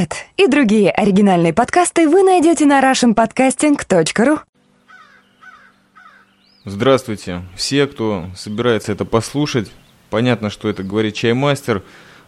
[0.00, 4.38] Этот и другие оригинальные подкасты вы найдете на russianpodcasting.ru
[6.64, 7.42] Здравствуйте.
[7.54, 9.70] Все, кто собирается это послушать,
[10.08, 11.82] понятно, что это говорит чаймастер,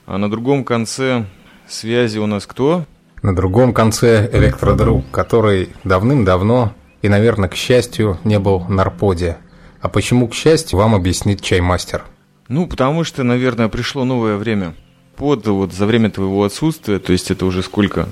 [0.05, 1.25] а на другом конце
[1.67, 2.85] связи у нас кто?
[3.23, 9.39] На другом конце электродруг, который давным-давно и, наверное, к счастью, не был на Арподе.
[9.81, 12.05] А почему, к счастью, вам объяснит чаймастер.
[12.49, 14.75] Ну, потому что, наверное, пришло новое время.
[15.17, 18.09] Под вот за время твоего отсутствия, то есть это уже сколько?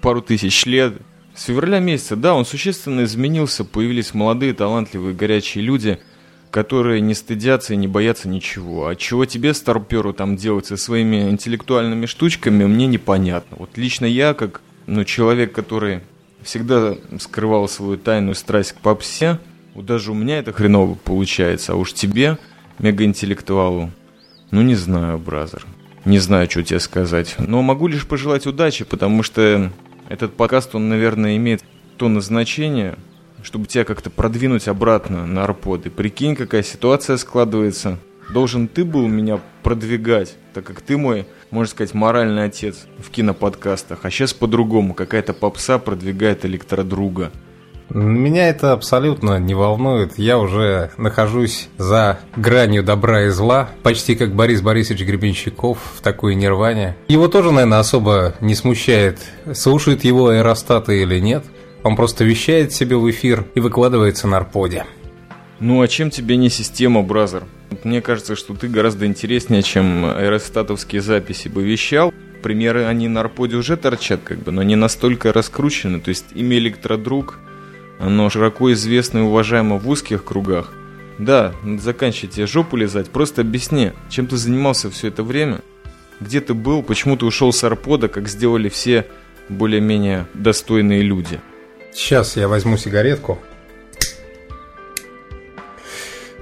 [0.00, 0.94] Пару тысяч лет.
[1.34, 5.98] С февраля месяца, да, он существенно изменился, появились молодые, талантливые, горячие люди,
[6.50, 8.86] которые не стыдятся и не боятся ничего.
[8.86, 13.56] А чего тебе, старперу, там делать со своими интеллектуальными штучками, мне непонятно.
[13.58, 16.00] Вот лично я, как ну, человек, который
[16.42, 19.38] всегда скрывал свою тайную страсть к попсе,
[19.74, 22.36] вот даже у меня это хреново получается, а уж тебе,
[22.78, 23.90] мегаинтеллектуалу,
[24.50, 25.64] ну не знаю, бразер.
[26.04, 27.36] Не знаю, что тебе сказать.
[27.38, 29.70] Но могу лишь пожелать удачи, потому что
[30.08, 31.62] этот подкаст, он, наверное, имеет
[31.96, 32.96] то назначение,
[33.42, 35.86] чтобы тебя как-то продвинуть обратно на арпод.
[35.86, 37.98] И прикинь, какая ситуация складывается.
[38.32, 44.00] Должен ты был меня продвигать, так как ты мой, можно сказать, моральный отец в киноподкастах.
[44.02, 44.94] А сейчас по-другому.
[44.94, 47.30] Какая-то попса продвигает электродруга.
[47.90, 50.18] Меня это абсолютно не волнует.
[50.18, 56.34] Я уже нахожусь за гранью добра и зла, почти как Борис Борисович Гребенщиков в такой
[56.34, 56.96] нирване.
[57.08, 59.18] Его тоже, наверное, особо не смущает,
[59.52, 61.44] слушают его аэростаты или нет.
[61.82, 64.86] Он просто вещает себе в эфир и выкладывается на арподе.
[65.60, 67.44] Ну а чем тебе не система, бразер?
[67.84, 72.12] Мне кажется, что ты гораздо интереснее, чем аэростатовские записи бы вещал.
[72.42, 76.00] Примеры, они на арподе уже торчат, как бы, но не настолько раскручены.
[76.00, 77.38] То есть имя электродруг–
[78.02, 80.72] оно широко известно и уважаемо в узких кругах.
[81.18, 85.60] Да, заканчивай тебе жопу лизать, просто объясни, чем ты занимался все это время?
[86.18, 89.06] Где ты был, почему ты ушел с арпода, как сделали все
[89.48, 91.40] более-менее достойные люди?
[91.92, 93.38] Сейчас я возьму сигаретку.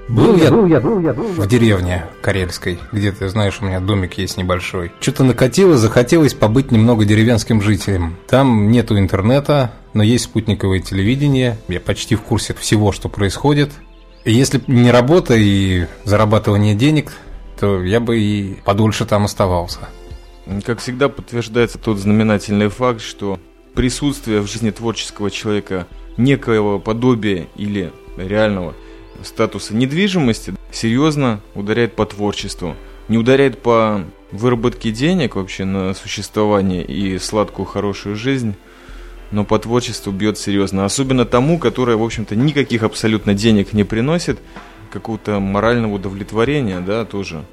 [0.09, 3.81] Был был я, был я, был я в деревне Карельской, где ты знаешь, у меня
[3.81, 4.93] домик есть небольшой.
[4.99, 8.17] Что-то накатило, захотелось побыть немного деревенским жителем.
[8.27, 11.59] Там нету интернета, но есть спутниковое телевидение.
[11.69, 13.71] Я почти в курсе всего, что происходит.
[14.25, 17.13] И если не работа и зарабатывание денег,
[17.59, 19.89] то я бы и подольше там оставался.
[20.65, 23.39] Как всегда подтверждается тот знаменательный факт, что
[23.75, 25.87] присутствие в жизни творческого человека
[26.17, 28.75] некоего подобия или реального–
[29.25, 32.77] статуса недвижимости серьезно ударяет по творчеству.
[33.09, 38.55] Не ударяет по выработке денег вообще на существование и сладкую хорошую жизнь,
[39.31, 40.85] но по творчеству бьет серьезно.
[40.85, 44.39] Особенно тому, которое, в общем-то, никаких абсолютно денег не приносит,
[44.91, 47.45] какого-то морального удовлетворения, да, тоже.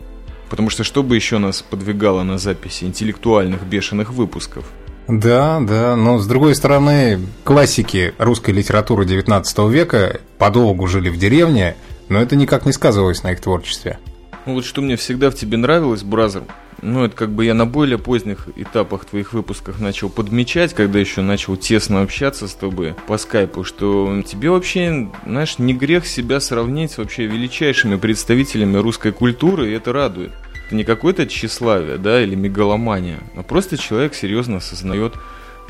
[0.50, 4.66] Потому что что бы еще нас подвигало на записи интеллектуальных бешеных выпусков–
[5.08, 11.78] да, да, но с другой стороны, классики русской литературы XIX века подолгу жили в деревне,
[12.10, 14.00] но это никак не сказывалось на их творчестве.
[14.46, 16.44] Ну вот что мне всегда в тебе нравилось, Бразер,
[16.82, 21.22] ну это как бы я на более поздних этапах твоих выпусках начал подмечать, когда еще
[21.22, 26.98] начал тесно общаться с тобой по скайпу, что тебе вообще, знаешь, не грех себя сравнить
[26.98, 30.32] вообще величайшими представителями русской культуры, и это радует.
[30.66, 35.14] Это не какое-то тщеславие, да, или мегаломания, а просто человек серьезно осознает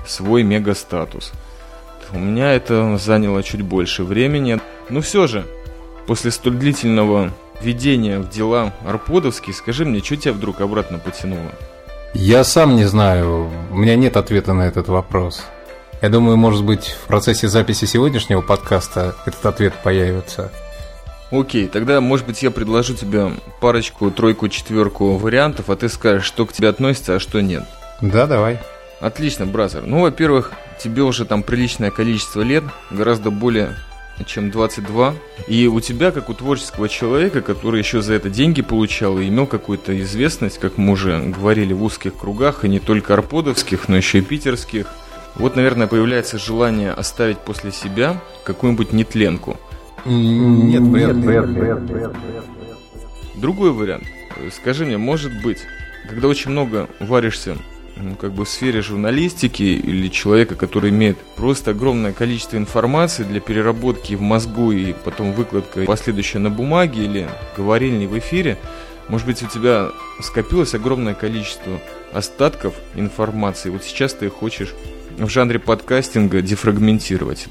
[0.05, 1.33] свой мегастатус.
[2.13, 4.59] У меня это заняло чуть больше времени.
[4.89, 5.45] Но все же,
[6.05, 11.51] после столь длительного введения в дела Арподовский, скажи мне, что тебя вдруг обратно потянуло?
[12.13, 15.43] Я сам не знаю, у меня нет ответа на этот вопрос.
[16.01, 20.51] Я думаю, может быть, в процессе записи сегодняшнего подкаста этот ответ появится.
[21.31, 26.45] Окей, тогда, может быть, я предложу тебе парочку, тройку, четверку вариантов, а ты скажешь, что
[26.45, 27.63] к тебе относится, а что нет.
[28.01, 28.59] Да, давай.
[29.01, 29.83] Отлично, бразер.
[29.85, 33.75] Ну, во-первых, тебе уже там приличное количество лет, гораздо более
[34.25, 35.15] чем 22.
[35.47, 39.47] И у тебя, как у творческого человека, который еще за это деньги получал и имел
[39.47, 44.19] какую-то известность, как мы уже говорили, в узких кругах, и не только арподовских, но еще
[44.19, 44.87] и питерских,
[45.35, 49.57] вот, наверное, появляется желание оставить после себя какую-нибудь нетленку–
[50.07, 52.07] нет, вряд ли.
[53.35, 54.05] Другой вариант.
[54.53, 55.59] Скажи мне, может быть,
[56.09, 57.57] когда очень много варишься
[58.01, 63.39] ну, как бы в сфере журналистики или человека, который имеет просто огромное количество информации для
[63.39, 68.57] переработки в мозгу и потом выкладка последующая на бумаге или говорильни в эфире,
[69.09, 69.89] может быть, у тебя
[70.21, 71.79] скопилось огромное количество
[72.13, 73.69] остатков информации.
[73.69, 74.73] Вот сейчас ты хочешь
[75.17, 77.47] в жанре подкастинга дефрагментировать.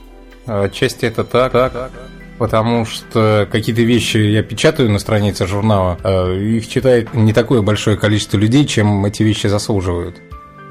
[0.46, 1.52] Отчасти это так.
[1.52, 1.92] так
[2.38, 7.96] потому что какие-то вещи я печатаю на странице журнала, а их читает не такое большое
[7.96, 10.20] количество людей, чем эти вещи заслуживают.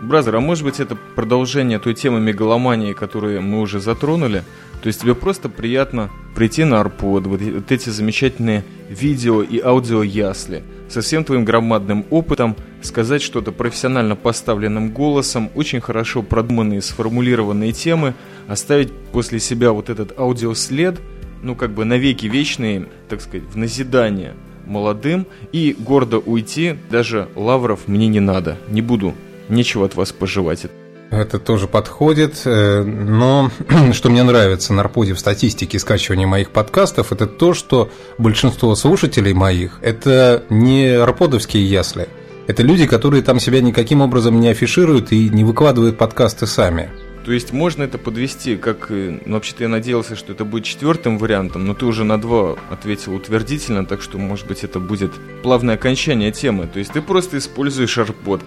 [0.01, 4.44] Бразер, а может быть это продолжение той темы мегаломании, которую мы уже затронули?
[4.81, 10.03] То есть тебе просто приятно прийти на арпод, вот, вот эти замечательные видео и аудио
[10.03, 17.71] ясли, со всем твоим громадным опытом, сказать что-то профессионально поставленным голосом, очень хорошо продуманные, сформулированные
[17.71, 18.13] темы,
[18.47, 21.00] оставить после себя вот этот аудиослед,
[21.42, 24.33] ну как бы навеки вечные, так сказать, в назидание
[24.68, 29.15] молодым и гордо уйти, даже лавров мне не надо, не буду,
[29.50, 30.68] нечего от вас пожевать.
[31.12, 33.51] Это тоже подходит, э, но
[33.94, 39.33] что мне нравится на Арподе в статистике скачивания моих подкастов, это то, что большинство слушателей
[39.33, 42.09] моих– это не арподовские ясли,
[42.47, 46.92] это люди, которые там себя никаким образом не афишируют и не выкладывают подкасты сами.
[47.25, 51.65] То есть можно это подвести, как ну, вообще-то я надеялся, что это будет четвертым вариантом,
[51.65, 55.12] но ты уже на два ответил утвердительно, так что, может быть, это будет
[55.42, 56.68] плавное окончание темы.
[56.71, 58.44] То есть ты просто используешь арпод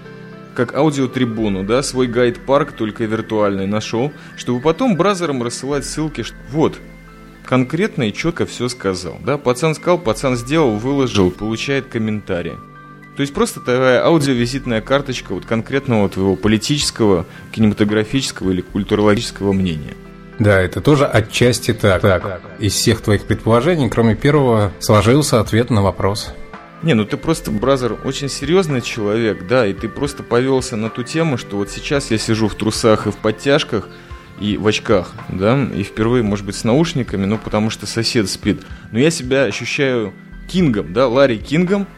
[0.58, 6.76] как аудиотрибуну, да, свой гайд-парк, только виртуальный, нашел, чтобы потом бразерам рассылать ссылки, что вот,
[7.46, 12.56] конкретно и четко все сказал, да, пацан сказал, пацан сделал, выложил, получает комментарии.
[13.16, 19.94] То есть просто такая аудиовизитная карточка вот конкретного твоего политического, кинематографического или культурологического мнения.
[20.40, 22.02] Да, это тоже отчасти так.
[22.02, 22.40] так.
[22.58, 26.32] Из всех твоих предположений, кроме первого, сложился ответ на вопрос.
[26.82, 31.02] Не, ну ты просто, бразер, очень серьезный человек, да, и ты просто повелся на ту
[31.02, 33.88] тему, что вот сейчас я сижу в трусах и в подтяжках,
[34.40, 38.62] и в очках, да, и впервые, может быть, с наушниками, ну, потому что сосед спит.
[38.92, 40.12] Но я себя ощущаю
[40.48, 41.88] Кингом, да, Ларри Кингом.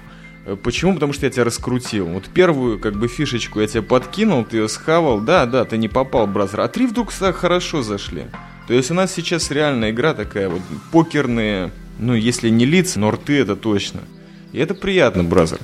[0.47, 0.94] Э, почему?
[0.94, 2.06] Потому что я тебя раскрутил.
[2.06, 5.88] Вот первую, как бы, фишечку я тебе подкинул, ты ее схавал, да, да, ты не
[5.88, 6.62] попал, бразер.
[6.62, 8.25] А три вдруг хорошо зашли.
[8.67, 13.11] То есть у нас сейчас реальная игра такая вот, покерные, ну, если не лица, но
[13.11, 14.00] рты это точно.
[14.52, 15.58] И это приятно, бразер.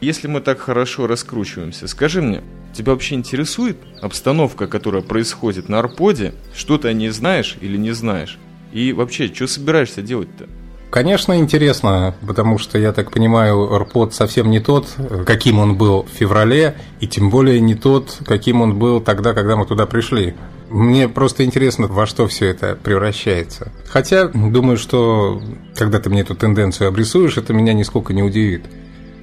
[0.00, 2.42] Если мы так хорошо раскручиваемся, скажи мне,
[2.72, 6.32] тебя вообще интересует обстановка, которая происходит на Арподе?
[6.54, 8.38] Что ты о ней знаешь или не знаешь?
[8.72, 10.46] И вообще, что собираешься делать-то?
[10.90, 14.86] Конечно, интересно, потому что, я так понимаю, Арпод совсем не тот,
[15.26, 19.56] каким он был в феврале, и тем более не тот, каким он был тогда, когда
[19.56, 20.36] мы туда пришли.
[20.68, 23.72] Мне просто интересно, во что все это превращается.
[23.86, 25.40] Хотя, думаю, что
[25.76, 28.64] когда ты мне эту тенденцию обрисуешь, это меня нисколько не удивит.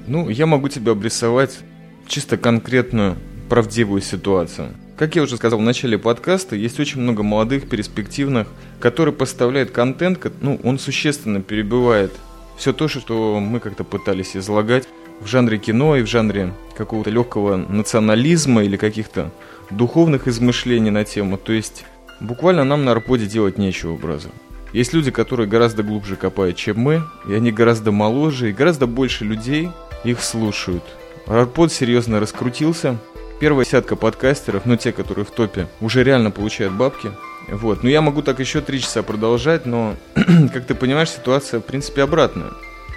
[0.07, 1.60] Ну, я могу тебе обрисовать
[2.07, 3.18] чисто конкретную
[3.50, 4.69] правдивую ситуацию.
[4.98, 8.48] Как я уже сказал в начале подкаста, есть очень много молодых, перспективных,
[8.80, 12.12] которые поставляют контент, ну, он существенно перебивает
[12.57, 14.88] все то, что мы как-то пытались излагать
[15.19, 19.31] в жанре кино и в жанре какого-то легкого национализма или каких-то
[19.75, 21.37] духовных измышлений на тему.
[21.37, 21.85] То есть
[22.19, 24.29] буквально нам на Арподе делать нечего, браза.
[24.71, 29.23] Есть люди, которые гораздо глубже копают, чем мы, и они гораздо моложе, и гораздо больше
[29.23, 29.69] людей
[30.03, 30.83] их слушают.
[31.27, 32.97] Арпод серьезно раскрутился.
[33.39, 37.11] Первая десятка подкастеров, ну те, которые в топе, уже реально получают бабки.
[37.49, 37.83] Вот.
[37.83, 42.03] Ну я могу так еще три часа продолжать, но, как ты понимаешь, ситуация в принципе
[42.03, 42.51] обратная.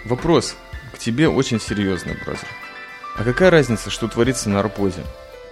[0.04, 0.56] Вопрос
[0.94, 2.48] к тебе очень серьезный, бразер.
[3.16, 5.02] А какая разница, что творится на Арподе?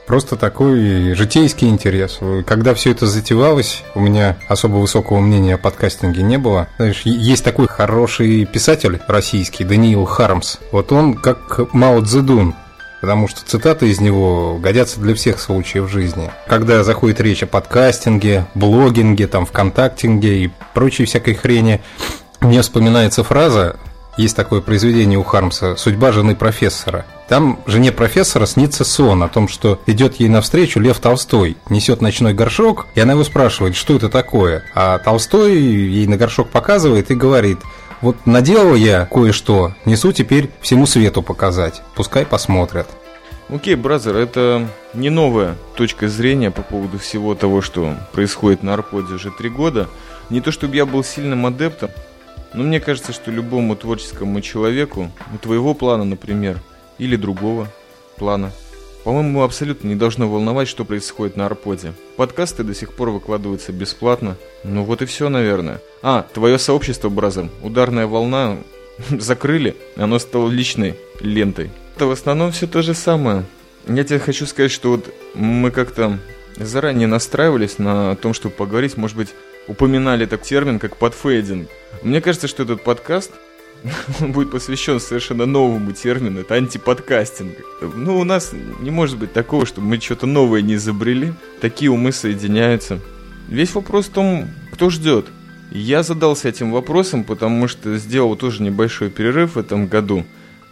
[0.06, 2.18] Просто такой житейский интерес.
[2.46, 6.68] Когда все это затевалось, у меня особо высокого мнения о подкастинге не было.
[6.76, 10.58] Знаешь, есть такой хороший писатель российский, Даниил Хармс.
[10.72, 12.54] Вот он как Мао Цзэдун,
[13.00, 16.30] потому что цитаты из него годятся для всех случаев жизни.
[16.46, 21.80] Когда заходит речь о подкастинге, блогинге, там, вконтактинге и прочей всякой хрени,
[22.40, 23.76] мне вспоминается фраза
[24.16, 27.04] есть такое произведение у Хармса «Судьба жены профессора».
[27.28, 32.34] Там жене профессора снится сон о том, что идет ей навстречу Лев Толстой, несет ночной
[32.34, 34.64] горшок, и она его спрашивает, что это такое.
[34.74, 37.58] А Толстой ей на горшок показывает и говорит,
[38.00, 42.86] вот наделал я кое-что, несу теперь всему свету показать, пускай посмотрят.
[43.48, 48.74] Окей, okay, бразер, это не новая точка зрения по поводу всего того, что происходит на
[48.74, 49.88] Арподе уже три года.
[50.30, 51.90] Не то чтобы я был сильным адептом,
[52.54, 56.60] но мне кажется, что любому творческому человеку, у твоего плана, например,
[56.98, 57.68] или другого
[58.16, 58.52] плана,
[59.04, 61.92] по-моему, абсолютно не должно волновать, что происходит на Арподе.
[62.16, 64.36] Подкасты до сих пор выкладываются бесплатно.
[64.64, 65.82] Ну вот и все, наверное.
[66.00, 68.56] А, твое сообщество, Бразер, ударная волна,
[69.10, 71.70] закрыли, оно стало личной лентой.
[71.96, 73.44] Это в основном все то же самое.
[73.86, 76.18] Я тебе хочу сказать, что вот мы как-то
[76.56, 79.28] заранее настраивались на том, чтобы поговорить, может быть,
[79.68, 81.68] упоминали так термин, как подфейдинг.
[82.04, 83.32] Мне кажется, что этот подкаст
[84.20, 87.56] будет посвящен совершенно новому термину, это антиподкастинг.
[87.80, 91.32] Ну, у нас не может быть такого, чтобы мы что-то новое не изобрели.
[91.62, 93.00] Такие умы соединяются.
[93.48, 95.26] Весь вопрос в том, кто ждет.
[95.70, 100.24] Я задался этим вопросом, потому что сделал тоже небольшой перерыв в этом году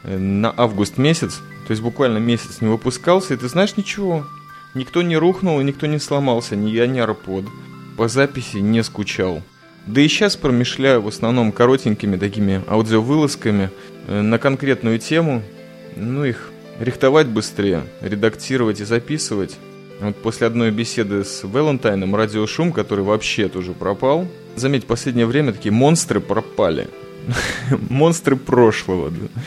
[0.05, 1.41] э, на август месяц.
[1.67, 4.27] То есть буквально месяц не выпускался, и ты знаешь, ничего.
[4.75, 7.47] Никто не рухнул, никто не сломался, ни я, ни Арпод.
[7.97, 9.43] По записи не скучал.
[9.87, 13.71] Да и сейчас промышляю в основном коротенькими такими аудиовылазками
[14.07, 15.43] э, на конкретную тему.
[15.97, 19.57] Ну, их рихтовать быстрее, редактировать и записывать.
[20.01, 24.27] Вот после одной беседы с Валентайном радиошум, который вообще тоже пропал.
[24.57, 26.89] Заметь, в последнее время такие монстры пропали.
[27.89, 29.11] Монстры прошлого.
[29.11, 29.43] Да.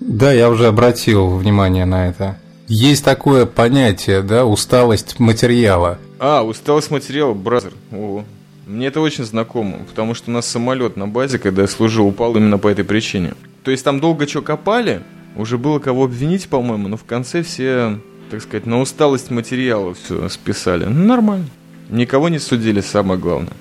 [0.00, 2.38] да, я уже обратил внимание на это.
[2.66, 5.98] Есть такое понятие, да, усталость материала.
[6.18, 7.72] А, усталость материала, бразер.
[7.92, 8.24] О,
[8.68, 12.36] мне это очень знакомо, потому что у нас самолет на базе, когда я служил, упал
[12.36, 13.32] именно по этой причине.
[13.64, 15.00] То есть там долго что копали,
[15.36, 17.98] уже было кого обвинить, по-моему, но в конце все,
[18.30, 20.84] так сказать, на усталость материала все списали.
[20.84, 21.46] Ну, нормально.
[21.88, 23.54] Никого не судили, самое главное.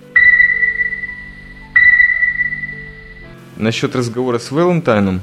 [3.55, 5.21] Насчет разговора с Валентайном,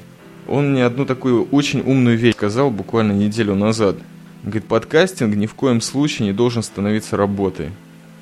[0.48, 3.96] он мне одну такую очень умную вещь сказал буквально неделю назад.
[4.42, 7.68] Говорит, подкастинг ни в коем случае не должен становиться работой.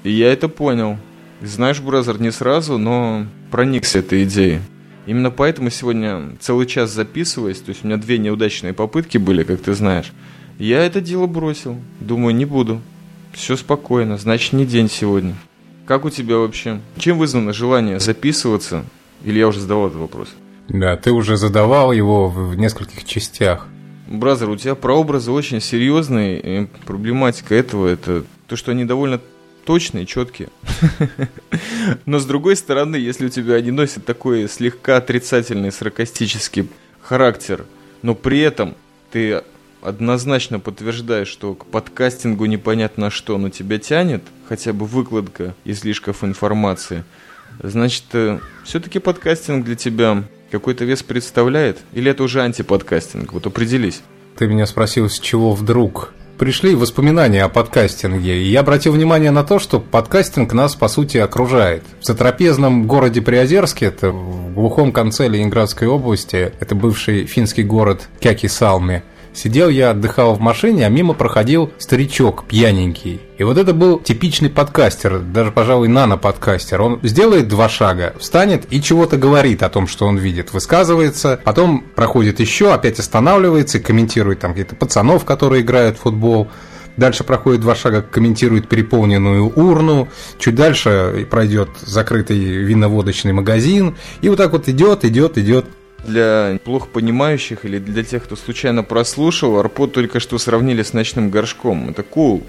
[0.03, 0.99] И я это понял.
[1.43, 4.61] Знаешь, Бразер, не сразу, но проникся этой идеей.
[5.07, 9.61] Именно поэтому сегодня целый час записываясь, то есть у меня две неудачные попытки были, как
[9.61, 10.13] ты знаешь,
[10.59, 11.77] я это дело бросил.
[11.99, 12.81] Думаю, не буду.
[13.33, 15.35] Все спокойно, значит не день сегодня.
[15.87, 16.81] Как у тебя вообще?
[16.97, 18.85] Чем вызвано желание записываться?
[19.25, 20.29] Или я уже задавал этот вопрос?
[20.69, 23.67] Да, ты уже задавал его в нескольких частях.
[24.07, 29.21] Бразер, у тебя прообразы очень серьезные, и проблематика этого это то, что они довольно
[29.65, 30.49] точные, четкие.
[32.07, 36.69] Но с другой стороны, если у тебя они носят такой слегка отрицательный, саркастический
[37.01, 37.65] характер,
[38.03, 38.75] но при этом
[39.11, 39.43] ты
[39.83, 47.05] однозначно подтверждаешь, что к подкастингу непонятно что, но тебя тянет, хотя бы выкладка излишков информации,
[47.63, 51.79] значит, э, все-таки подкастинг для тебя какой-то вес представляет?
[51.93, 53.33] Или это уже антиподкастинг?
[53.33, 54.03] Вот определись.
[54.37, 56.13] Ты меня спросил, с чего вдруг
[56.43, 61.17] пришли воспоминания о подкастинге, и я обратил внимание на то, что подкастинг нас, по сути,
[61.19, 61.85] окружает.
[62.01, 69.05] В затрапезном городе Приозерске, это в глухом конце Ленинградской области, это бывший финский город Кяки-Салми,
[69.35, 73.21] Сидел я, отдыхал в машине, а мимо проходил старичок пьяненький.
[73.39, 76.81] И вот это был типичный подкастер, даже, пожалуй, нано-подкастер.
[76.81, 81.83] Он сделает два шага, встанет и чего-то говорит о том, что он видит, высказывается, потом
[81.95, 86.49] проходит еще, опять останавливается и комментирует там каких-то пацанов, которые играют в футбол.
[86.99, 90.09] Дальше проходит два шага, комментирует переполненную урну.
[90.39, 93.97] Чуть дальше пройдет закрытый виноводочный магазин.
[94.21, 95.65] И вот так вот идет, идет, идет
[96.05, 101.31] для плохо понимающих или для тех, кто случайно прослушал, арпод только что сравнили с ночным
[101.31, 101.91] горшком.
[101.91, 102.43] Это cool.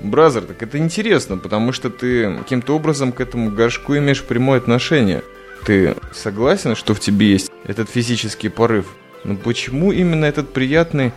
[0.00, 5.22] Бразер, так это интересно, потому что ты каким-то образом к этому горшку имеешь прямое отношение.
[5.64, 8.94] Ты согласен, что в тебе есть этот физический порыв?
[9.24, 11.12] Но почему именно этот приятный,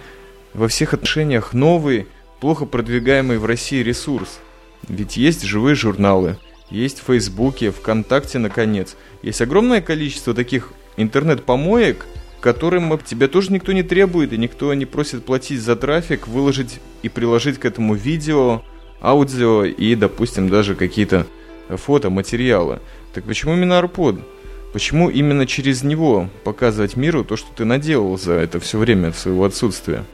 [0.53, 2.07] во всех отношениях новый,
[2.39, 4.39] плохо продвигаемый в России ресурс?
[4.87, 6.37] Ведь есть живые журналы,
[6.71, 8.95] есть в Фейсбуке, ВКонтакте, наконец.
[9.21, 12.05] Есть огромное количество таких интернет-помоек,
[12.39, 17.09] которым тебя тоже никто не требует, и никто не просит платить за трафик, выложить и
[17.09, 18.63] приложить к этому видео,
[19.01, 21.27] аудио и, допустим, даже какие-то
[21.69, 22.79] фото, материалы.
[23.13, 24.19] Так почему именно Арпод?
[24.73, 29.43] Почему именно через него показывать миру то, что ты наделал за это все время своего
[29.45, 30.05] отсутствия?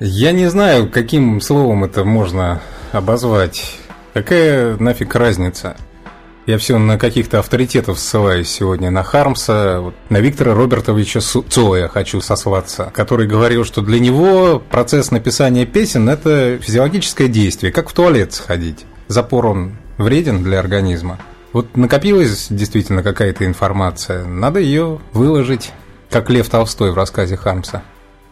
[0.00, 2.62] Я не знаю, каким словом это можно
[2.92, 3.78] обозвать.
[4.14, 5.76] Какая нафиг разница?
[6.46, 8.88] Я все на каких-то авторитетов ссылаюсь сегодня.
[8.92, 15.66] На Хармса, на Виктора Робертовича Цоя хочу сослаться, который говорил, что для него процесс написания
[15.66, 18.86] песен– это физиологическое действие, как в туалет сходить.
[19.08, 21.18] Запор он вреден для организма.
[21.52, 25.72] Вот накопилась действительно какая-то информация, надо ее выложить,
[26.10, 27.82] как Лев Толстой в рассказе Хармса,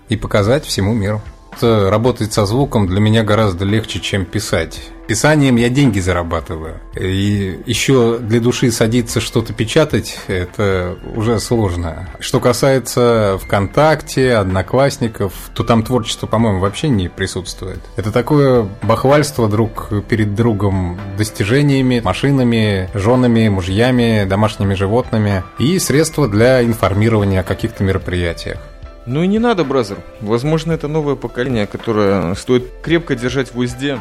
[0.08, 1.20] и показать всему миру.
[1.62, 4.80] Работать со звуком для меня гораздо легче, чем писать.
[5.06, 6.80] Писанием я деньги зарабатываю.
[6.98, 12.08] И еще для души садиться что-то печатать, это уже сложно.
[12.20, 17.80] Что касается ВКонтакте, Одноклассников, то там творчество, по-моему, вообще не присутствует.
[17.96, 26.62] Это такое бахвальство друг перед другом достижениями, машинами, женами, мужьями, домашними животными и средства для
[26.62, 28.58] информирования о каких-то мероприятиях.
[29.06, 29.98] Ну и не надо, бразер.
[30.20, 34.00] Возможно, это новое поколение, которое стоит крепко держать в узде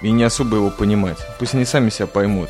[0.00, 1.18] и не особо его понимать.
[1.38, 2.48] Пусть они сами себя поймут.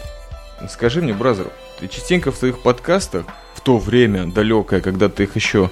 [0.69, 1.47] Скажи мне, бразер,
[1.79, 5.71] ты частенько в твоих подкастах, в то время далекое, когда ты их еще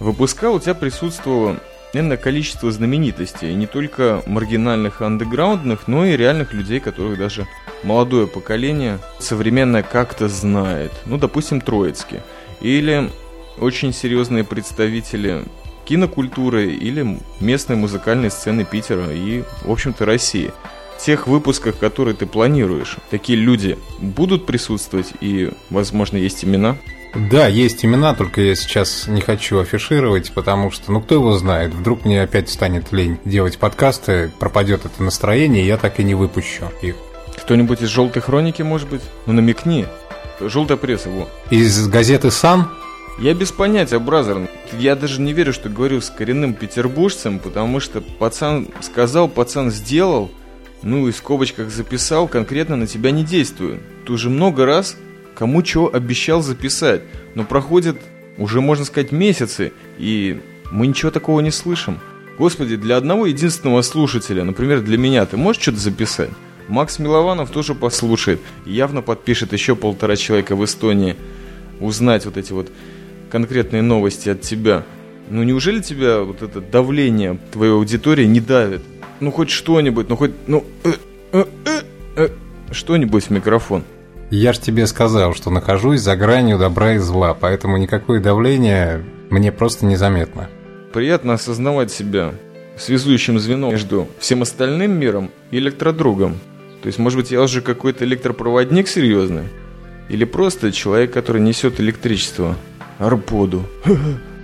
[0.00, 1.56] выпускал, у тебя присутствовала
[1.96, 7.46] несметное количество знаменитостей, не только маргинальных и андеграундных, но и реальных людей, которых даже
[7.84, 10.92] молодое поколение современное как-то знает.
[11.06, 12.20] Ну, допустим, Троицкий.
[12.60, 13.10] Или
[13.58, 15.44] очень серьезные представители
[15.84, 20.52] кинокультуры или местной музыкальной сцены Питера и, в общем-то, России.
[20.98, 26.76] В тех выпусках, которые ты планируешь, такие люди будут присутствовать и, возможно, есть имена?
[27.14, 31.72] Да, есть имена, только я сейчас не хочу афишировать, потому что, ну, кто его знает,
[31.72, 36.14] вдруг мне опять станет лень делать подкасты, пропадет это настроение, и я так и не
[36.14, 36.96] выпущу их.
[37.36, 39.02] Кто-нибудь из «Желтой хроники», может быть?
[39.26, 39.86] Ну, намекни.
[40.40, 41.28] Желтая пресса, его.
[41.50, 42.70] Из газеты «Сан»?
[43.18, 44.48] Я без понятия, бразер.
[44.78, 50.30] Я даже не верю, что говорю с коренным петербуржцем, потому что пацан сказал, пацан сделал,
[50.82, 53.80] ну и в скобочках записал, конкретно на тебя не действует.
[54.04, 54.96] Ты уже много раз
[55.34, 57.02] кому что обещал записать,
[57.34, 57.96] но проходят
[58.38, 62.00] уже, можно сказать, месяцы, и мы ничего такого не слышим.
[62.38, 66.30] Господи, для одного единственного слушателя, например, для меня, ты можешь что-то записать?
[66.68, 71.16] Макс Милованов тоже послушает, явно подпишет еще полтора человека в Эстонии,
[71.80, 72.70] узнать вот эти вот
[73.30, 74.84] конкретные новости от тебя.
[75.28, 78.82] Ну неужели тебя вот это давление твоей аудитории не давит?
[79.20, 80.92] Ну хоть что-нибудь, ну хоть, ну, э,
[81.32, 81.80] э, э,
[82.16, 82.28] э,
[82.70, 83.84] что-нибудь в микрофон.
[84.30, 89.52] Я ж тебе сказал, что нахожусь за гранью добра и зла, поэтому никакое давление мне
[89.52, 90.48] просто незаметно.
[90.92, 92.34] Приятно осознавать себя
[92.76, 96.38] связующим звеном между всем остальным миром и электродругом.
[96.82, 99.44] То есть, может быть, я уже какой-то электропроводник серьезный?
[100.08, 102.56] Или просто человек, который несет электричество?
[102.98, 103.64] Арподу.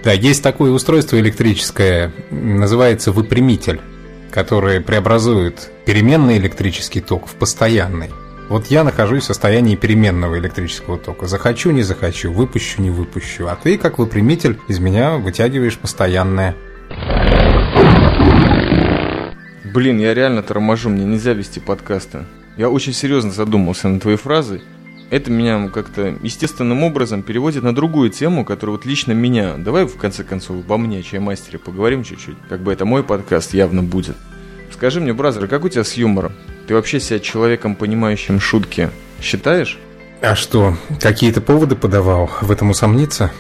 [0.05, 3.81] Да, есть такое устройство электрическое, называется выпрямитель,
[4.33, 8.11] которое преобразует переменный электрический ток в постоянный.
[8.49, 11.29] Вот я нахожусь в состоянии переменного электрического тока.
[11.29, 13.47] Захочу, не захочу, выпущу, не выпущу.
[13.47, 16.57] А ты, как выпрямитель, из меня вытягиваешь постоянное.
[19.73, 22.25] Блин, я реально торможу, мне нельзя вести подкасты.
[22.57, 24.63] Я очень серьезно задумался над твоей фразой.
[25.13, 29.57] Это меня как-то естественным образом переводит на другую тему, которая вот лично меня.
[29.59, 32.39] Давай в конце концов обо мне, чаймастере, поговорим чуть-чуть.
[32.49, 34.17] Как бы это мой подкаст явно будет.
[34.73, 36.33] Скажи мне, бразер, как у тебя с юмором?
[36.67, 38.89] Ты вообще себя человеком, понимающим шутки,
[39.21, 39.79] считаешь?
[40.23, 43.31] А что, какие-то поводы подавал в этом усомниться?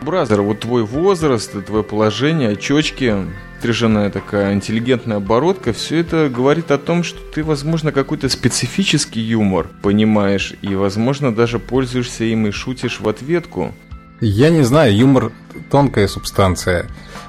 [0.00, 3.14] Brother, вот твой возраст, твое положение, очечки,
[3.60, 9.68] стриженная такая интеллигентная бородка, все это говорит о том, что ты, возможно, какой-то специфический юмор
[9.82, 13.74] понимаешь и, возможно, даже пользуешься им и шутишь в ответку.
[14.22, 15.32] Я не знаю, юмор–
[15.70, 16.86] тонкая субстанция.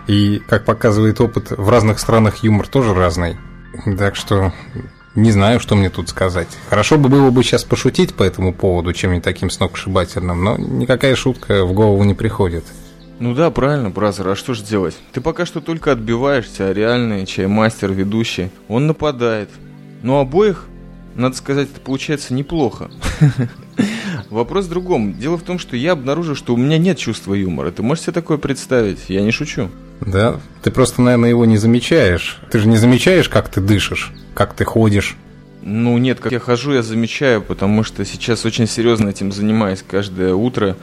[0.07, 3.35] И, как показывает опыт, в разных странах юмор тоже разный.
[3.97, 4.53] Так что
[5.15, 6.47] не знаю, что мне тут сказать.
[6.69, 11.65] Хорошо бы было бы сейчас пошутить по этому поводу, чем-нибудь таким сногсшибательным, но никакая шутка
[11.65, 12.63] в голову не приходит.
[13.21, 14.97] Ну да, правильно, бразер, а что ж делать?
[15.11, 19.47] Ты пока что только отбиваешься, а реальный чаймастер, ведущий, он нападает.
[20.01, 20.65] Но обоих,
[21.13, 22.89] надо сказать, это получается неплохо.
[24.31, 25.13] Вопрос в другом.
[25.19, 27.69] Дело в том, что я обнаружил, что у меня нет чувства юмора.
[27.69, 29.01] Ты можешь себе такое представить?
[29.07, 29.69] Я не шучу.
[29.99, 32.39] Да, ты просто, наверное, его не замечаешь.
[32.49, 35.15] Ты же не замечаешь, как ты дышишь, как ты ходишь.
[35.61, 40.33] Ну нет, как я хожу, я замечаю, потому что сейчас очень серьезно этим занимаюсь каждое
[40.33, 40.75] утро.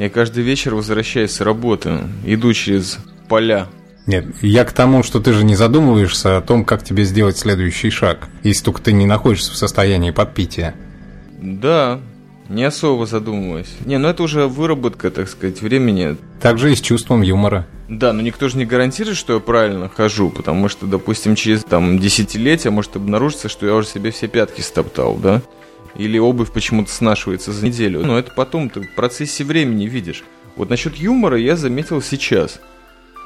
[0.00, 2.96] Я каждый вечер возвращаюсь с работы, иду через
[3.28, 3.66] поля.
[4.06, 7.90] Нет, я к тому, что ты же не задумываешься о том, как тебе сделать следующий
[7.90, 10.74] шаг, если только ты не находишься в состоянии подпития.
[11.42, 12.00] Да,
[12.48, 13.68] не особо задумываюсь.
[13.84, 16.16] Не, ну это уже выработка, так сказать, времени.
[16.40, 17.66] Также и с чувством юмора.
[17.90, 21.98] Да, но никто же не гарантирует, что я правильно хожу, потому что, допустим, через там
[21.98, 25.42] десятилетия может обнаружиться, что я уже себе все пятки стоптал, да?
[25.94, 28.00] Или обувь почему-то снашивается за неделю.
[28.04, 30.24] Но это потом ты в процессе времени видишь.
[30.56, 32.60] Вот насчет юмора я заметил сейчас.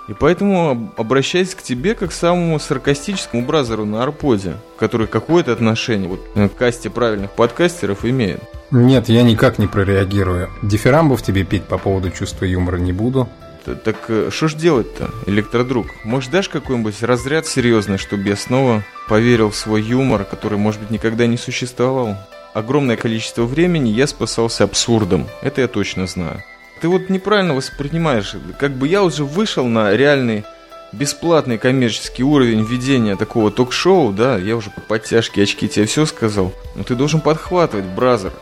[0.09, 6.09] И поэтому обращаюсь к тебе как к самому саркастическому бразеру на Арподе, который какое-то отношение
[6.09, 8.43] вот, к касте правильных подкастеров имеет.
[8.71, 10.51] Нет, я никак не прореагирую.
[10.63, 13.29] Дифирамбов тебе петь по поводу чувства юмора не буду.
[13.65, 15.87] Так э, что ж делать-то, электродруг?
[16.05, 20.91] Может, дашь какой-нибудь разряд серьезный, чтобы я снова поверил в свой юмор, который, может быть,
[20.91, 22.19] никогда не существовал?
[22.55, 26.43] Огромное количество времени я спасался абсурдом, это я точно знаю.
[26.81, 30.45] Ты вот неправильно воспринимаешь, как бы я уже вышел на реальный
[30.93, 36.53] бесплатный коммерческий уровень ведения такого ток-шоу, да, я уже по подтяжке очки тебе все сказал,
[36.77, 38.33] но ты должен подхватывать, бразер.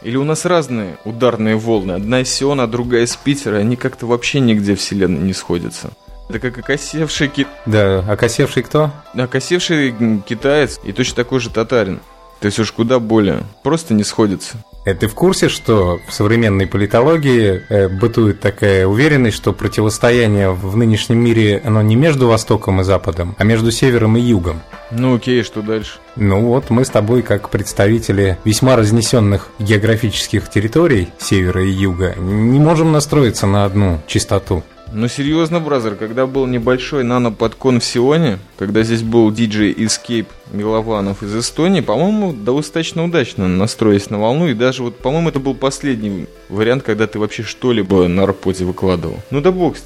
[0.00, 4.40] Или у нас разные ударные волны, одна из Сиона, другая из Питера, они как-то вообще
[4.40, 5.90] нигде вселенной не сходятся.
[6.30, 7.48] Это как окосевший кит...
[7.66, 8.90] Да, окосевший кто?
[9.12, 9.94] Окосевший
[10.26, 12.00] китаец и точно такой же татарин.
[12.40, 13.44] То есть уж куда более.
[13.62, 14.56] Просто не сходится.
[14.86, 20.76] Э, ты в курсе, что в современной политологии э, бытует такая уверенность, что противостояние в
[20.76, 24.62] нынешнем мире, оно не между Востоком и Западом, а между Севером и Югом?
[24.90, 25.98] Ну окей, что дальше?
[26.16, 32.58] Ну вот, мы с тобой, как представители весьма разнесенных географических территорий Севера и Юга, не
[32.58, 34.64] можем настроиться на одну частоту.
[34.92, 41.22] Ну серьезно, бразер, когда был небольшой нано-подкон в Сионе, когда здесь был диджей Escape Милованов
[41.22, 46.26] из Эстонии, по-моему, достаточно удачно настроились на волну, и даже вот, по-моему, это был последний
[46.48, 49.18] вариант, когда ты вообще что-либо на рапоте выкладывал.
[49.30, 49.76] Ну да бог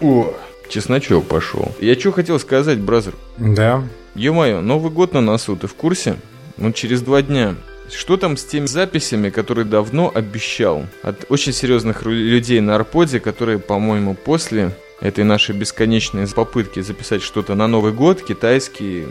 [0.00, 0.32] О,
[0.68, 1.72] чесночок пошел.
[1.80, 3.14] Я что хотел сказать, бразер?
[3.38, 3.82] Да.
[4.14, 6.16] Ё-моё, Новый год на носу, ты в курсе?
[6.58, 7.56] Ну, через два дня.
[7.90, 10.86] Что там с теми записями, которые давно обещал?
[11.02, 17.54] От очень серьезных людей на Арподе, которые, по-моему, после этой нашей бесконечной попытки записать что-то
[17.54, 19.06] на Новый год, китайские,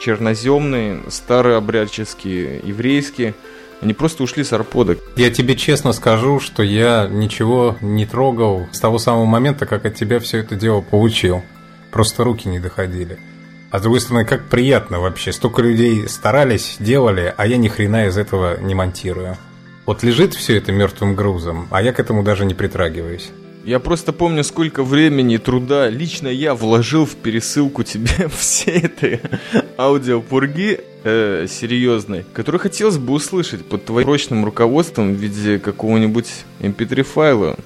[0.00, 3.34] черноземные, старообрядческие, еврейские,
[3.80, 4.96] они просто ушли с арпода.
[5.16, 9.96] Я тебе честно скажу, что я ничего не трогал с того самого момента, как от
[9.96, 11.42] тебя все это дело получил.
[11.90, 13.18] Просто руки не доходили.
[13.72, 15.32] А с другой стороны, как приятно вообще.
[15.32, 19.38] Столько людей старались, делали, а я ни хрена из этого не монтирую.
[19.86, 23.30] Вот лежит все это мертвым грузом, а я к этому даже не притрагиваюсь.
[23.64, 29.20] Я просто помню, сколько времени и труда лично я вложил в пересылку тебе всей этой
[29.78, 36.28] аудиопурги э, серьезной, которую хотелось бы услышать под твоим прочным руководством в виде какого-нибудь
[36.60, 37.56] mp3 эм файла.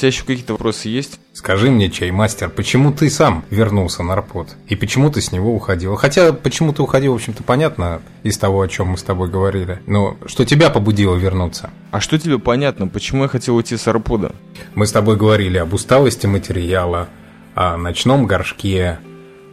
[0.00, 1.20] Тебя еще какие-то вопросы есть?
[1.32, 4.56] Скажи мне, чаймастер, почему ты сам вернулся на Арпод?
[4.68, 5.94] И почему ты с него уходил?
[5.96, 9.80] Хотя, почему ты уходил, в общем-то, понятно из того, о чем мы с тобой говорили.
[9.86, 11.70] Но что тебя побудило вернуться?
[11.90, 12.88] А что тебе понятно?
[12.88, 14.34] Почему я хотел уйти с Арпода?
[14.74, 17.08] Мы с тобой говорили об усталости материала,
[17.54, 18.98] о ночном горшке,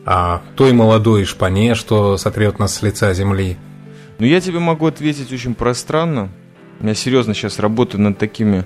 [0.06, 3.58] о той молодой шпане, что сотрет нас с лица земли.
[4.20, 6.30] Ну, я тебе могу ответить очень пространно.
[6.80, 8.66] Я серьезно сейчас работаю над такими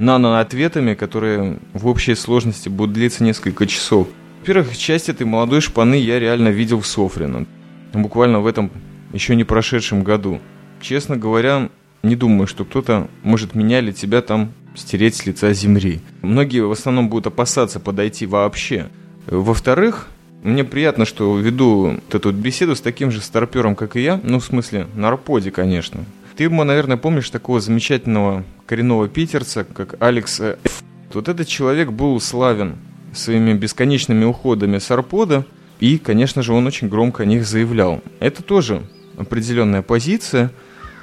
[0.00, 4.08] нано-ответами, которые в общей сложности будут длиться несколько часов.
[4.40, 7.46] Во-первых, часть этой молодой шпаны я реально видел в Софрино.
[7.92, 8.70] Буквально в этом
[9.12, 10.40] еще не прошедшем году.
[10.80, 11.68] Честно говоря,
[12.02, 16.00] не думаю, что кто-то может меня или тебя там стереть с лица земли.
[16.22, 18.88] Многие в основном будут опасаться подойти вообще.
[19.26, 20.08] Во-вторых,
[20.42, 24.18] мне приятно, что веду эту беседу с таким же старпером, как и я.
[24.22, 26.04] Ну, в смысле, на арподе, конечно.
[26.40, 30.82] Ты, наверное, помнишь такого замечательного коренного питерца, как Алекс Ф.
[31.12, 32.78] Вот этот человек был славен
[33.12, 35.44] своими бесконечными уходами с арпода,
[35.80, 38.02] и, конечно же, он очень громко о них заявлял.
[38.20, 38.84] Это тоже
[39.18, 40.50] определенная позиция,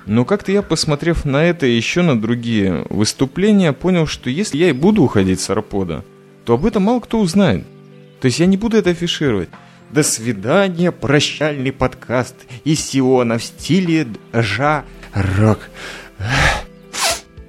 [0.08, 4.69] но как-то я, посмотрев на это и еще на другие выступления, понял, что если я
[4.69, 6.04] и буду уходить с арпода,
[6.45, 7.63] то об этом мало кто узнает.
[8.21, 9.50] То есть я не буду это афишировать.
[9.91, 15.60] До свидания, прощальный подкаст из Сиона в стиле Жа Рок.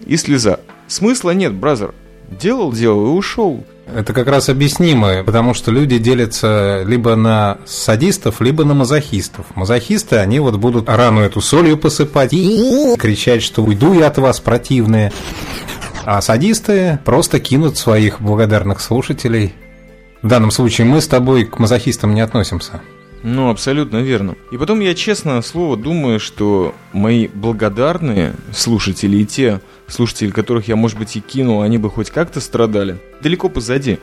[0.07, 0.61] И слеза.
[0.87, 1.95] Смысла нет, бразер.
[2.31, 3.65] Делал, делал и ушел.
[3.95, 9.47] Это как раз объяснимо, потому что люди делятся либо на садистов, либо на мазохистов.
[9.55, 14.41] Мазохисты, они вот будут рану эту солью посыпать и кричать, что уйду я от вас,
[14.41, 15.11] противные.
[16.05, 19.55] А садисты просто кинут своих благодарных слушателей.
[20.23, 22.83] В данном случае мы с тобой к мазохистам не относимся.
[23.23, 24.37] Ну, абсолютно верно.
[24.53, 30.77] И потом я, честно слово, думаю, что мои благодарные слушатели и те слушатели, которых я,
[30.77, 32.99] может быть, и кинул, они бы хоть как-то страдали.
[33.23, 33.99] Далеко позади.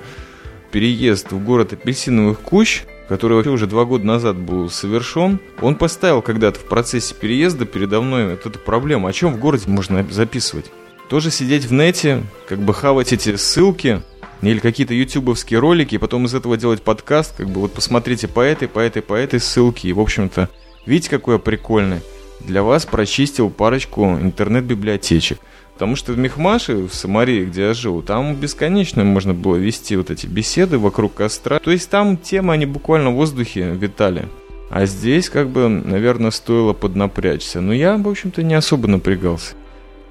[0.72, 6.22] Переезд в город апельсиновых кущ, который вообще уже два года назад был совершен, он поставил
[6.22, 9.08] когда-то в процессе переезда передо мной вот эту проблему.
[9.08, 10.72] О чем в городе можно записывать?
[11.10, 14.02] Тоже сидеть в нете, как бы хавать эти ссылки,
[14.42, 18.42] или какие-то ютубовские ролики, и потом из этого делать подкаст, как бы вот посмотрите по
[18.42, 20.50] этой, по этой, по этой ссылке, и, в общем-то,
[20.86, 22.02] видите, какой я прикольный.
[22.42, 25.40] Для вас прочистил парочку интернет-библиотечек.
[25.74, 30.10] Потому что в Мехмаше, в Самарии, где я жил, там бесконечно можно было вести вот
[30.10, 31.60] эти беседы вокруг костра.
[31.60, 34.30] То есть там темы, они буквально в воздухе витали.
[34.70, 37.60] А здесь, как бы, наверное, стоило поднапрячься.
[37.60, 39.56] Но я, в общем-то, не особо напрягался.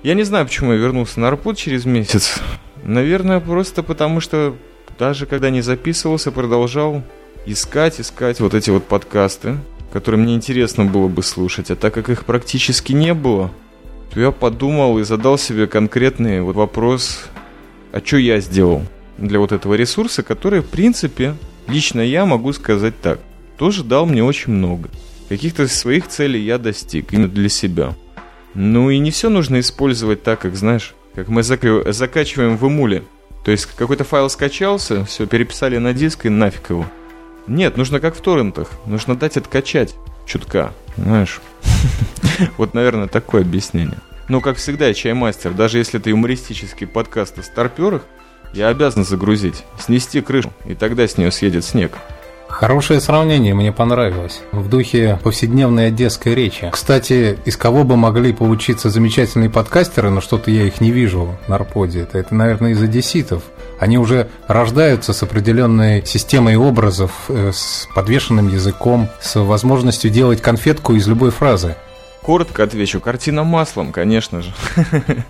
[0.02, 2.40] Я не знаю, почему я вернулся на Арпут через месяц.
[2.84, 4.56] Наверное, просто потому что
[4.98, 7.02] даже когда не записывался, продолжал
[7.46, 9.56] искать, искать вот эти вот подкасты,
[9.92, 11.70] которые мне интересно было бы слушать.
[11.70, 13.50] А так как их практически не было,
[14.12, 17.24] то я подумал и задал себе конкретный вот вопрос,
[17.92, 18.82] а что я сделал
[19.18, 21.34] для вот этого ресурса, который, в принципе,
[21.68, 23.18] лично я могу сказать так,
[23.56, 24.90] тоже дал мне очень много.
[25.28, 27.94] Каких-то своих целей я достиг именно для себя.
[28.52, 33.04] Ну и не все нужно использовать так, как знаешь, как мы закачиваем в эмуле
[33.44, 36.86] То есть какой-то файл скачался, все, переписали на диск и нафиг его.
[37.46, 38.70] Нет, нужно как в торрентах.
[38.86, 39.94] Нужно дать откачать
[40.26, 41.40] чутка, знаешь.
[42.56, 43.98] Вот, наверное, такое объяснение.
[44.28, 45.52] Ну, как всегда, я чаймастер.
[45.52, 48.02] Даже если это юмористический подкаст о старперах,
[48.52, 51.92] я обязан загрузить, снести крышу, и тогда с нее съедет снег.
[52.48, 54.40] Хорошее сравнение, мне понравилось.
[54.52, 56.68] В духе повседневной одесской речи.
[56.72, 61.56] Кстати, из кого бы могли получиться замечательные подкастеры, но что-то я их не вижу на
[61.56, 62.02] Арподе.
[62.02, 63.42] Это, это наверное, из одесситов.
[63.80, 70.94] Они уже рождаются с определенной системой образов, э, с подвешенным языком, с возможностью делать конфетку
[70.94, 71.76] из любой фразы.
[72.22, 74.54] Коротко отвечу, картина маслом, конечно же.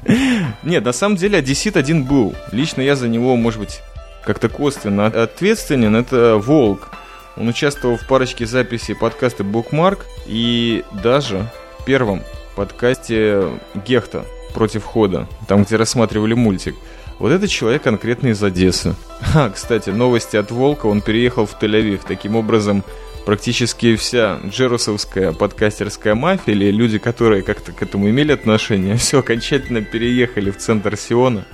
[0.62, 2.34] Нет, на самом деле Одессит один был.
[2.52, 3.80] Лично я за него, может быть,
[4.24, 5.96] как-то косвенно ответственен.
[5.96, 6.90] Это Волк.
[7.36, 12.22] Он участвовал в парочке записей подкаста Bookmark и даже в первом
[12.56, 13.48] подкасте
[13.86, 16.76] Гехта против хода, там, где рассматривали мультик.
[17.18, 18.94] Вот этот человек конкретно из Одессы.
[19.34, 22.02] А, кстати, новости от Волка, он переехал в Тель-Авив.
[22.06, 22.84] Таким образом,
[23.24, 29.82] практически вся джерусовская подкастерская мафия, или люди, которые как-то к этому имели отношение, все окончательно
[29.82, 31.44] переехали в центр Сиона.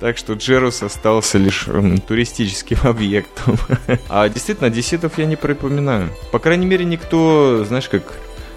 [0.00, 3.56] Так что Джерус остался лишь м, туристическим объектом.
[4.08, 6.10] а действительно, одесситов я не припоминаю.
[6.30, 8.02] По крайней мере, никто, знаешь, как,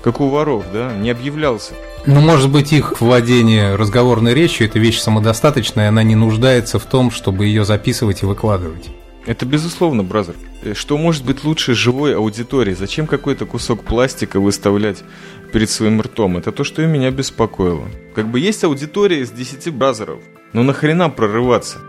[0.04, 1.73] как у воров, да, не объявлялся.
[2.06, 7.12] Ну, может быть, их владение разговорной речью– это вещь самодостаточная, она не нуждается в том,
[7.12, 8.89] чтобы ее записывать и выкладывать.
[9.25, 10.36] Это безусловно, бразер.
[10.63, 12.73] Э, что может быть лучше живой аудитории?
[12.73, 15.04] Зачем какой-то кусок пластика выставлять
[15.52, 16.38] перед своим ртом?
[16.38, 17.88] Это то, что и меня беспокоило.
[18.16, 20.20] Как бы есть аудитория из 10 бразеров.
[20.54, 21.80] Но нахрена прорываться?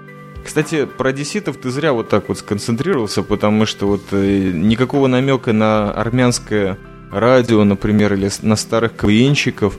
[0.44, 5.52] Кстати, про одесситов ты зря вот так вот сконцентрировался, потому что вот э, никакого намека
[5.52, 6.78] на армянское
[7.12, 9.78] радио, например, или на старых КВНщиков.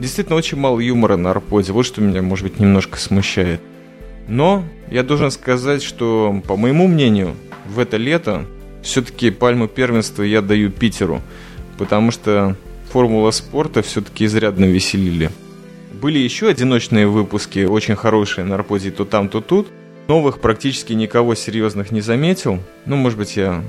[0.00, 1.72] Действительно, очень мало юмора на арподе.
[1.72, 3.60] Вот что меня, может быть, немножко смущает.
[4.26, 7.34] Но я должен сказать, что, по моему мнению,
[7.66, 8.46] в это лето
[8.82, 11.20] все-таки пальму первенства я даю Питеру,
[11.78, 12.56] потому что
[12.92, 15.30] формула спорта все-таки изрядно веселили.
[15.94, 19.68] Были еще одиночные выпуски, очень хорошие на Арподе то там, то тут.
[20.08, 22.58] Новых практически никого серьезных не заметил.
[22.84, 23.64] Ну, может быть, я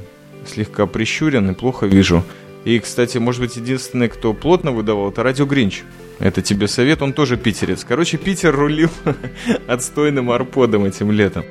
[0.46, 2.24] слегка прищурен и плохо вижу.
[2.66, 5.84] И, кстати, может быть, единственный, кто плотно выдавал, это Радио Гринч.
[6.20, 7.86] Это тебе совет, он тоже питерец.
[7.88, 8.90] Короче, Питер рулил
[9.68, 11.46] отстойным арподом этим летом.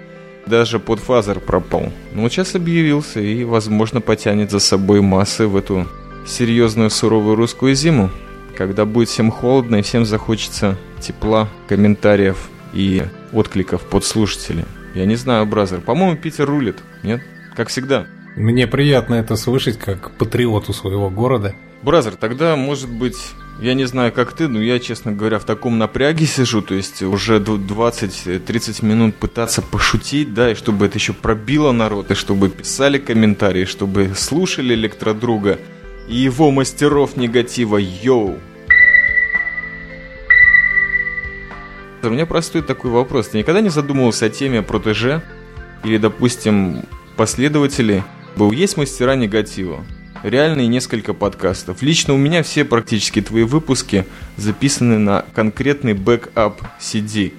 [0.47, 1.93] Даже подфазер пропал.
[2.13, 5.87] Но сейчас объявился и, возможно, потянет за собой массы в эту
[6.27, 8.11] серьезную суровую русскую зиму,
[8.57, 14.65] когда будет всем холодно и всем захочется тепла, комментариев и откликов под слушателей.
[14.95, 17.23] Я не знаю, Brother, по-моему, Питер рулит, нет?
[17.57, 18.07] Как всегда.
[18.37, 21.55] Мне приятно это слышать, как патриоту своего города.
[21.83, 23.19] Brother, тогда, может быть,
[23.61, 27.03] я не знаю, как ты, но я, честно говоря, в таком напряге сижу, то есть
[27.03, 32.99] уже 20-30 минут пытаться пошутить, да, и чтобы это еще пробило народ, и чтобы писали
[32.99, 35.59] комментарии, чтобы слушали электродруга
[36.09, 38.38] и его мастеров негатива, yo.
[42.03, 43.29] У меня простой такой вопрос.
[43.29, 45.23] Ты никогда не задумывался о теме протеже
[45.85, 46.83] или, допустим,
[47.17, 48.03] последователей?
[48.37, 49.85] Был есть мастера негатива?
[50.23, 51.83] реальные несколько подкастов.
[51.83, 57.33] Лично у меня все практически твои выпуски записаны на конкретный backup CD.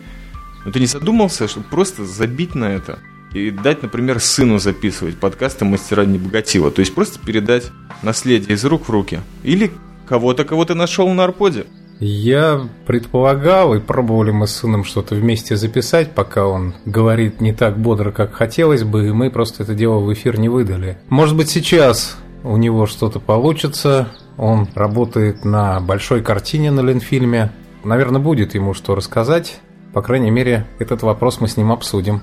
[0.66, 3.00] Но ты не задумался, чтобы просто забить на это
[3.34, 8.88] и дать, например, сыну записывать подкасты «Мастера негатива», то есть просто передать наследие из рук
[8.88, 9.20] в руки.
[9.44, 9.72] Или
[10.08, 11.66] кого-то, кого ты нашел на Арподе.
[12.00, 17.78] Я предполагал, и пробовали мы с сыном что-то вместе записать, пока он говорит не так
[17.78, 20.98] бодро, как хотелось бы, и мы просто это дело в эфир не выдали.
[21.10, 24.10] Может быть, сейчас у него что-то получится.
[24.38, 27.52] Он работает на большой картине на Ленфильме.
[27.84, 29.60] Наверное, будет ему что рассказать.
[29.94, 32.22] По крайней мере, этот вопрос мы с ним обсудим.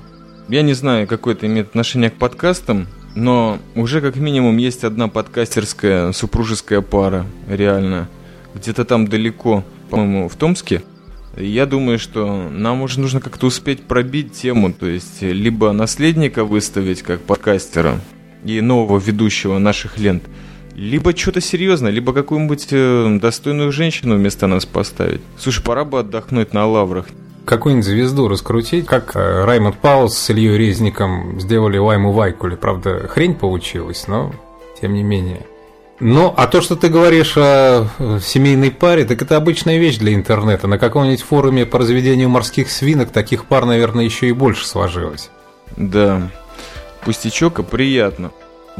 [0.51, 5.07] Я не знаю, какое это имеет отношение к подкастам, но уже как минимум есть одна
[5.07, 8.09] подкастерская супружеская пара, реально.
[8.57, 10.83] Где-то там далеко, по-моему, в Томске.
[11.37, 17.03] Я думаю, что нам уже нужно как-то успеть пробить тему, то есть либо наследника выставить
[17.03, 18.01] как подкастера,
[18.45, 20.25] и нового ведущего наших лент,
[20.75, 25.21] либо что-то серьезное, либо какую-нибудь э, достойную женщину вместо нас поставить.
[25.39, 27.07] Слушай, пора бы отдохнуть на лаврах.
[27.45, 32.57] Какую-нибудь звезду раскрутить, как э, Раймонд Паулс с Ильей Резником сделали Лайму Вайкуле.
[32.57, 34.33] Правда, хрень получилась, но
[34.81, 35.47] тем не менее.
[36.01, 40.15] Ну, а то, что ты говоришь о э, семейной паре, так это обычная вещь для
[40.15, 40.67] интернета.
[40.67, 45.31] На каком-нибудь форуме по разведению морских свинок таких пар, наверное, еще и больше сложилось.
[45.77, 46.31] Да,
[47.05, 48.31] пустячок, а приятно.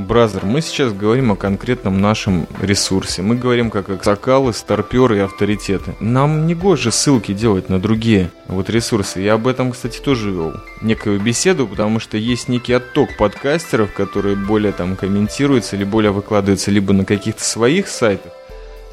[0.07, 3.21] Brother, мы сейчас говорим о конкретном нашем ресурсе.
[3.21, 5.95] Мы говорим как аксакалы, старперы и авторитеты.
[6.01, 9.21] Нам не гоже ссылки делать на другие вот ресурсы.
[9.21, 14.37] Я об этом, кстати, тоже вел некую беседу, потому что есть некий отток подкастеров, которые
[14.37, 18.33] более там комментируются или более выкладываются либо на каких-то своих сайтах,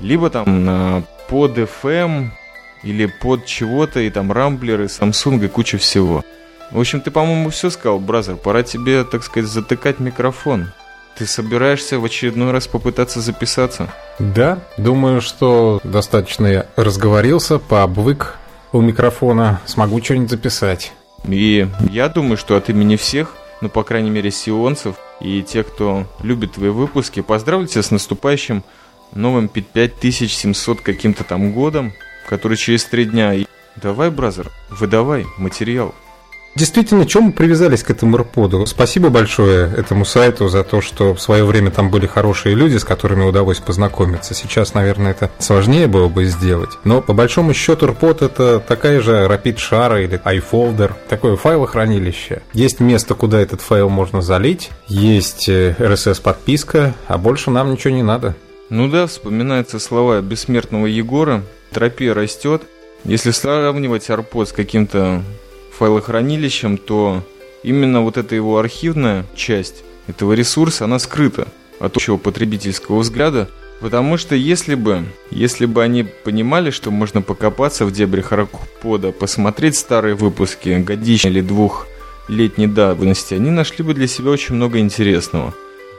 [0.01, 2.31] либо там на под FM
[2.83, 6.25] или под чего-то, и там рамблеры, Samsung и куча всего.
[6.71, 8.35] В общем, ты, по-моему, все сказал, бразер.
[8.35, 10.67] Пора тебе, так сказать, затыкать микрофон.
[11.17, 13.91] Ты собираешься в очередной раз попытаться записаться?
[14.19, 18.35] Да, думаю, что достаточно я разговорился, пообвык
[18.71, 20.93] у микрофона, смогу что-нибудь записать.
[21.27, 26.05] И я думаю, что от имени всех, ну, по крайней мере, сионцев и тех, кто
[26.21, 28.63] любит твои выпуски, поздравлю тебя с наступающим
[29.13, 31.93] новым 5700 каким-то там годом,
[32.29, 33.33] который через три дня.
[33.33, 35.95] И давай, бразер, выдавай материал.
[36.57, 38.65] Действительно, чем мы привязались к этому AirPod?
[38.65, 42.83] Спасибо большое этому сайту за то, что в свое время там были хорошие люди, с
[42.83, 44.33] которыми удалось познакомиться.
[44.33, 46.71] Сейчас, наверное, это сложнее было бы сделать.
[46.83, 52.41] Но по большому счету AirPod это такая же Rapid Share или iFolder, такое файлохранилище.
[52.53, 58.01] Есть место, куда этот файл можно залить, есть RSS-подписка, э, а больше нам ничего не
[58.01, 58.33] надо.
[58.71, 61.43] Ну да, вспоминаются слова бессмертного Егора.
[61.69, 62.63] Тропия растет.
[63.03, 65.21] Если сравнивать AirPod с каким-то
[65.77, 67.23] файлохранилищем, то
[67.63, 71.47] именно вот эта его архивная часть этого ресурса, она скрыта
[71.79, 77.85] от общего потребительского взгляда, потому что если бы, если бы они понимали, что можно покопаться
[77.85, 84.31] в дебрях Аркпода, посмотреть старые выпуски годичной или двухлетней давности, они нашли бы для себя
[84.31, 85.53] очень много интересного.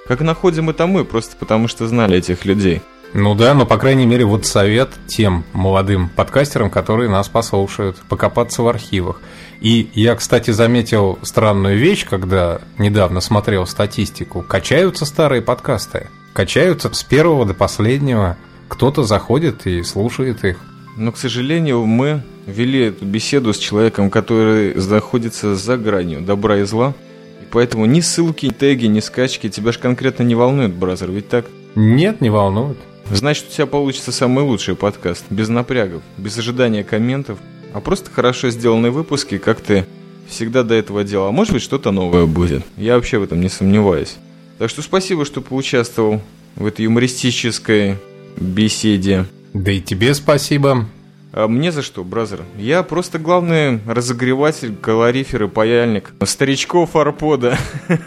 [0.07, 2.83] Как находим это мы, просто потому что знали этих людей.
[3.15, 8.63] Ну да, но, по крайней мере, вот совет тем молодым подкастерам, которые нас послушают, покопаться
[8.63, 9.21] в архивах.
[9.61, 14.43] И я, кстати, заметил странную вещь, когда недавно смотрел статистику.
[14.43, 16.09] Качаются старые подкасты.
[16.33, 18.37] Качаются с первого до последнего.
[18.69, 20.59] Кто-то заходит и слушает их.
[20.97, 26.63] Но, к сожалению, мы вели эту беседу с человеком, который находится за гранью добра и
[26.63, 26.95] зла.
[27.41, 31.29] И поэтому ни ссылки, ни теги, ни скачки тебя же конкретно не волнуют, бразер, ведь
[31.29, 31.47] так?
[31.75, 32.79] Нет, не волнует.
[33.11, 35.25] Значит, у тебя получится самый лучший подкаст.
[35.31, 37.39] Без напрягов, без ожидания комментов,
[37.73, 39.87] а просто хорошо сделанные выпуски, как ты
[40.29, 41.29] всегда до этого делал.
[41.29, 42.65] А может быть, что-то новое будет.
[42.77, 44.17] Я вообще в этом не сомневаюсь.
[44.59, 46.21] Так что спасибо, что поучаствовал
[46.57, 47.97] в этой юмористической
[48.37, 49.27] беседе.
[49.55, 50.87] Да и тебе спасибо.
[51.33, 52.41] А мне за что, бразер?
[52.57, 57.59] Я просто главный разогреватель, калорифер и паяльник старичков арпода.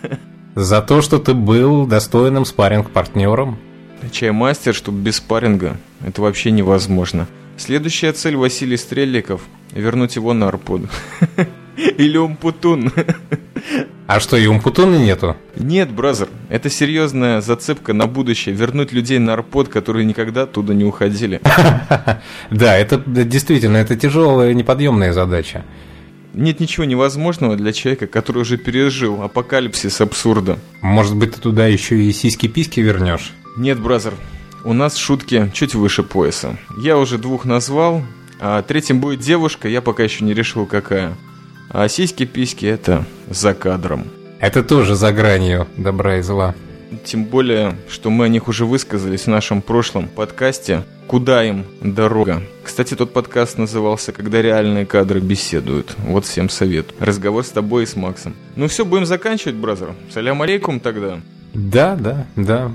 [0.54, 3.58] За то, что ты был достойным спарринг-партнером.
[4.12, 5.78] Чаймастер, чтобы без спарринга.
[6.06, 7.28] Это вообще невозможно.
[7.58, 9.42] Следующая цель Василий Стрельников–
[9.74, 10.82] вернуть его на Арпод.
[11.78, 12.92] Или Умпутун.
[14.08, 15.38] А что, и Умпутуна нету?
[15.56, 18.54] Нет, бразер, это серьезная зацепка на будущее.
[18.54, 21.42] Вернуть людей на Арпод, которые никогда оттуда не уходили.
[22.50, 25.64] Да, это действительно, это тяжелая, неподъемная задача.
[26.34, 30.60] Нет ничего невозможного для человека, который уже пережил апокалипсис абсурда.
[30.82, 33.32] Может быть, ты туда еще и сиськи-письки вернешь?
[33.58, 34.14] Нет, бразер,
[34.64, 36.58] у нас шутки чуть выше пояса.
[36.78, 38.04] Я уже двух назвал,
[38.40, 41.16] а третьим будет девушка, я пока еще не решил какая.
[41.70, 44.06] А сиськи-письки это за кадром.
[44.40, 46.56] Это тоже за гранью добра и зла.
[47.06, 52.44] Тем более, что мы о них уже высказались в нашем прошлом подкасте «Куда им дорога?».
[52.64, 55.96] Кстати, тот подкаст назывался «Когда реальные кадры беседуют».
[56.00, 56.88] Вот всем совет.
[57.00, 58.36] Разговор с тобой и с Максом.
[58.58, 59.94] Ну все, будем заканчивать, бразер.
[60.12, 61.22] Салям алейкум тогда.
[61.54, 62.72] Да, да, да.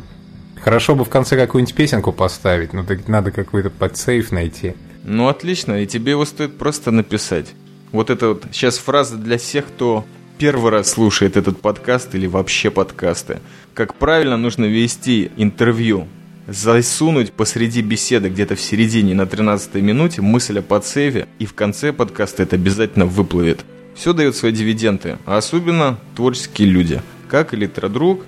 [0.67, 4.75] Хорошо бы в конце какую-нибудь песенку поставить, но так надо какой-то подсейф найти.
[5.05, 7.55] Ну отлично, и тебе его стоит просто написать.
[7.93, 10.05] Вот это вот сейчас фраза для всех, кто
[10.39, 13.39] первый раз слушает этот подкаст или вообще подкасты.
[13.75, 16.09] Как правильно нужно вести интервью.
[16.49, 21.93] Засунуть посреди беседы, где-то в середине, на 13 минуте, мысль о подсейве, и в конце
[21.93, 23.65] подкаста это обязательно выплывет.
[23.95, 28.25] Все дает свои дивиденды, а особенно творческие люди, как электродруг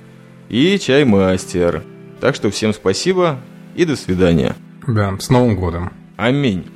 [0.48, 1.83] и чаймастер.
[2.20, 3.38] Так что всем спасибо
[3.76, 4.57] и до свидания.
[4.87, 5.92] Да, с Новым годом.
[6.16, 6.66] Аминь.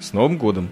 [0.00, 0.68] С Новым годом.